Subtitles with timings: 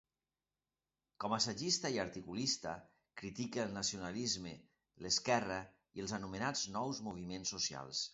[1.23, 2.71] Com a assagista i articulista,
[3.21, 4.55] critica el nacionalisme,
[5.07, 5.59] l'esquerra
[5.99, 8.03] i els anomenats nous moviments socials.